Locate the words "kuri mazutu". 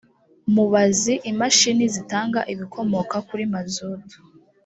3.27-4.17